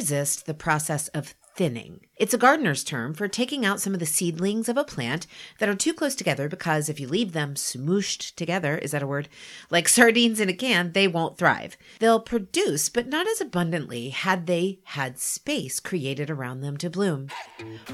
[0.00, 2.00] resist the process of thinning.
[2.16, 5.26] It's a gardener's term for taking out some of the seedlings of a plant
[5.58, 9.06] that are too close together because if you leave them smooshed together, is that a
[9.06, 9.28] word?
[9.68, 11.76] Like sardines in a can, they won't thrive.
[11.98, 17.28] They'll produce, but not as abundantly had they had space created around them to bloom.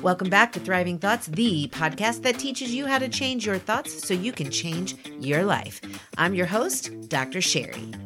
[0.01, 4.07] Welcome back to Thriving Thoughts, the podcast that teaches you how to change your thoughts
[4.07, 5.81] so you can change your life.
[6.17, 7.41] I'm your host, Dr.
[7.41, 8.06] Sherry.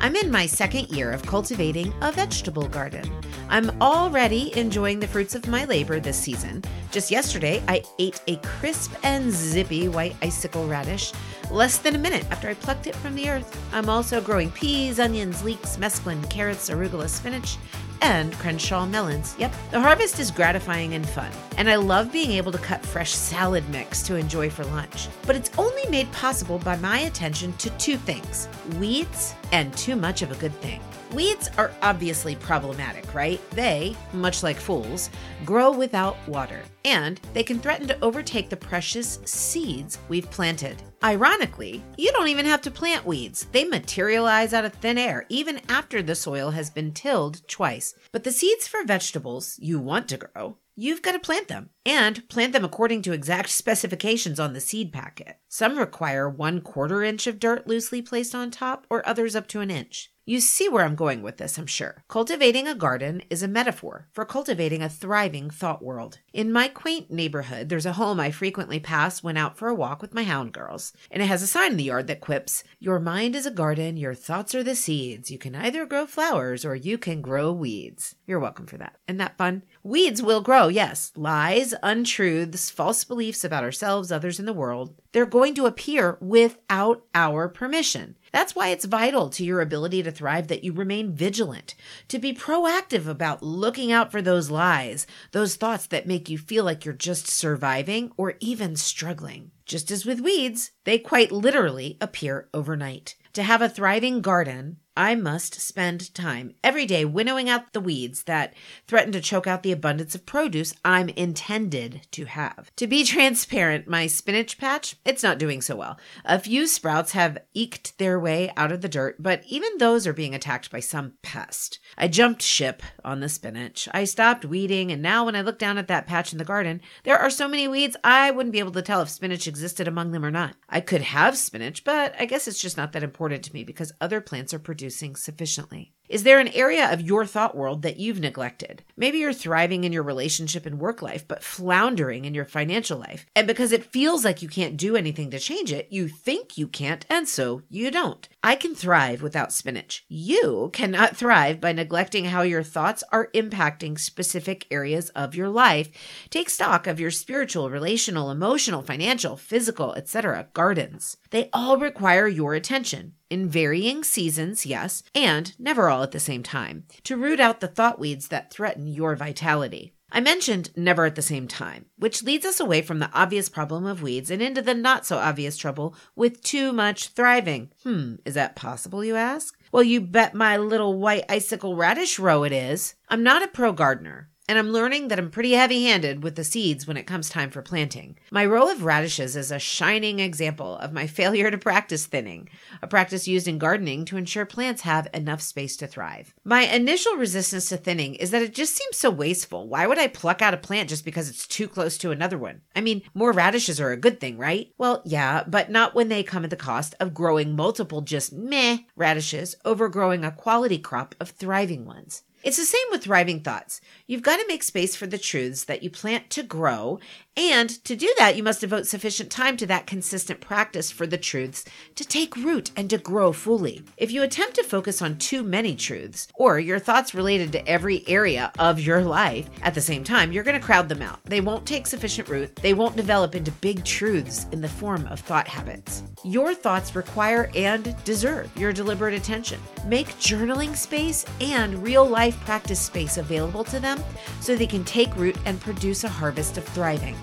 [0.00, 3.10] I'm in my second year of cultivating a vegetable garden.
[3.48, 6.62] I'm already enjoying the fruits of my labor this season.
[6.90, 11.12] Just yesterday, I ate a crisp and zippy white icicle radish
[11.50, 13.58] less than a minute after I plucked it from the earth.
[13.72, 17.56] I'm also growing peas, onions, leeks, mesclun, carrots, arugula, spinach,
[18.02, 19.34] and Crenshaw melons.
[19.38, 23.12] Yep, the harvest is gratifying and fun, and I love being able to cut fresh
[23.12, 25.08] salad mix to enjoy for lunch.
[25.26, 30.22] But it's only made possible by my attention to two things weeds and too much
[30.22, 30.80] of a good thing.
[31.12, 33.40] Weeds are obviously problematic, right?
[33.50, 35.08] They, much like fools,
[35.44, 40.82] grow without water, and they can threaten to overtake the precious seeds we've planted.
[41.04, 43.46] Ironically, you don't even have to plant weeds.
[43.52, 47.94] They materialize out of thin air even after the soil has been tilled twice.
[48.12, 52.28] But the seeds for vegetables you want to grow you've got to plant them and
[52.28, 55.38] plant them according to exact specifications on the seed packet.
[55.48, 59.60] Some require one quarter inch of dirt loosely placed on top, or others up to
[59.60, 60.12] an inch.
[60.28, 62.02] You see where I'm going with this, I'm sure.
[62.08, 66.18] Cultivating a garden is a metaphor for cultivating a thriving thought world.
[66.32, 70.02] In my quaint neighborhood, there's a home I frequently pass when out for a walk
[70.02, 72.98] with my hound girls, and it has a sign in the yard that quips, Your
[72.98, 75.30] mind is a garden, your thoughts are the seeds.
[75.30, 78.16] You can either grow flowers or you can grow weeds.
[78.26, 78.96] You're welcome for that.
[79.06, 79.62] Isn't that fun?
[79.84, 81.12] Weeds will grow, yes.
[81.14, 84.96] Lies, untruths, false beliefs about ourselves, others, in the world.
[85.12, 88.16] They're going to appear without our permission.
[88.36, 91.74] That's why it's vital to your ability to thrive that you remain vigilant,
[92.08, 96.62] to be proactive about looking out for those lies, those thoughts that make you feel
[96.62, 99.52] like you're just surviving or even struggling.
[99.64, 103.14] Just as with weeds, they quite literally appear overnight.
[103.32, 108.22] To have a thriving garden, I must spend time every day winnowing out the weeds
[108.22, 108.54] that
[108.86, 112.70] threaten to choke out the abundance of produce I'm intended to have.
[112.76, 115.98] To be transparent, my spinach patch, it's not doing so well.
[116.24, 120.14] A few sprouts have eked their way out of the dirt, but even those are
[120.14, 121.78] being attacked by some pest.
[121.98, 123.90] I jumped ship on the spinach.
[123.92, 126.80] I stopped weeding, and now when I look down at that patch in the garden,
[127.04, 130.12] there are so many weeds I wouldn't be able to tell if spinach existed among
[130.12, 130.54] them or not.
[130.70, 133.92] I could have spinach, but I guess it's just not that important to me because
[134.00, 135.92] other plants are producing producing sufficiently.
[136.08, 138.84] Is there an area of your thought world that you've neglected?
[138.96, 143.26] Maybe you're thriving in your relationship and work life, but floundering in your financial life.
[143.34, 146.68] And because it feels like you can't do anything to change it, you think you
[146.68, 148.28] can't, and so you don't.
[148.44, 150.04] I can thrive without spinach.
[150.08, 155.88] You cannot thrive by neglecting how your thoughts are impacting specific areas of your life.
[156.30, 160.46] Take stock of your spiritual, relational, emotional, financial, physical, etc.
[160.52, 161.16] gardens.
[161.30, 166.42] They all require your attention in varying seasons, yes, and never all at the same
[166.42, 169.92] time, to root out the thought weeds that threaten your vitality.
[170.10, 173.84] I mentioned never at the same time, which leads us away from the obvious problem
[173.84, 177.70] of weeds and into the not so obvious trouble with too much thriving.
[177.82, 179.58] Hmm, is that possible, you ask?
[179.72, 182.94] Well, you bet my little white icicle radish row it is.
[183.08, 186.44] I'm not a pro gardener, and I'm learning that I'm pretty heavy handed with the
[186.44, 188.18] seeds when it comes time for planting.
[188.30, 192.48] My row of radishes is a shining example of my failure to practice thinning,
[192.82, 196.34] a practice used in gardening to ensure plants have enough space to thrive.
[196.44, 199.68] My initial resistance to thinning is that it just seems so wasteful.
[199.68, 202.62] Why would I pluck out a plant just because it's too close to another one?
[202.74, 204.72] I mean, more radishes are a good thing, right?
[204.78, 208.78] Well, yeah, but not when they come at the cost of growing multiple just meh
[208.94, 212.22] radishes over growing a quality crop of thriving ones.
[212.46, 213.80] It's the same with thriving thoughts.
[214.06, 217.00] You've got to make space for the truths that you plant to grow.
[217.36, 221.18] And to do that, you must devote sufficient time to that consistent practice for the
[221.18, 221.64] truths
[221.96, 223.82] to take root and to grow fully.
[223.96, 228.06] If you attempt to focus on too many truths, or your thoughts related to every
[228.06, 231.18] area of your life at the same time, you're going to crowd them out.
[231.24, 235.18] They won't take sufficient root, they won't develop into big truths in the form of
[235.18, 236.04] thought habits.
[236.24, 239.60] Your thoughts require and deserve your deliberate attention.
[239.84, 244.02] Make journaling space and real life practice space available to them
[244.40, 247.16] so they can take root and produce a harvest of thriving.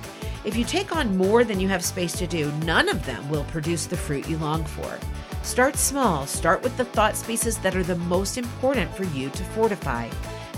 [0.46, 3.46] If you take on more than you have space to do, none of them will
[3.46, 5.00] produce the fruit you long for.
[5.42, 9.44] Start small, start with the thought spaces that are the most important for you to
[9.44, 10.10] fortify.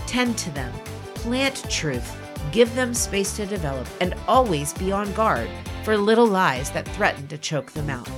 [0.07, 0.73] Tend to them,
[1.15, 2.15] plant truth,
[2.51, 5.49] give them space to develop, and always be on guard
[5.83, 8.09] for little lies that threaten to choke them out.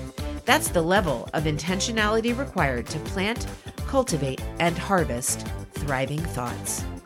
[0.46, 3.46] That's the level of intentionality required to plant,
[3.88, 5.46] cultivate, and harvest
[5.88, 6.97] thriving thoughts.